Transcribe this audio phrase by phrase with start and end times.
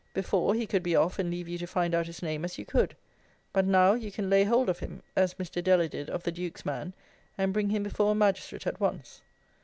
[0.15, 2.65] Before, he could be off and leave you to find out his name as you
[2.65, 2.95] could;
[3.53, 5.61] but now you can lay hold of him, as Mr.
[5.63, 6.95] Deller did of the Duke's man,
[7.37, 9.21] and bring him before a Magistrate at once.